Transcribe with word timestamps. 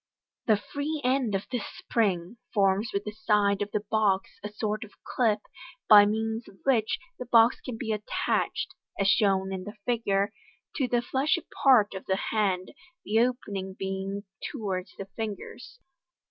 The 0.47 0.57
free 0.57 0.99
end 1.03 1.35
of 1.35 1.45
this 1.51 1.67
spring 1.77 2.37
forms 2.55 2.89
wuh 2.91 3.03
the 3.05 3.11
side 3.11 3.61
of 3.61 3.69
the 3.71 3.85
box 3.91 4.31
a 4.43 4.49
sort 4.49 4.83
of 4.83 4.89
clip, 5.03 5.41
by 5.87 6.07
means 6.07 6.47
of 6.47 6.57
which 6.63 6.97
the 7.19 7.27
box 7.27 7.61
can 7.61 7.77
be 7.77 7.91
attached 7.91 8.73
(as 8.99 9.07
shown 9.07 9.53
in 9.53 9.63
the 9.63 9.77
Figure) 9.85 10.33
to 10.77 10.87
the 10.87 11.03
fleshy 11.03 11.45
part 11.63 11.93
of 11.93 12.07
the 12.07 12.15
hand, 12.31 12.71
the 13.05 13.19
opening 13.19 13.75
being 13.77 14.23
towards 14.51 14.91
the 14.97 15.05
fingtrs. 15.19 15.77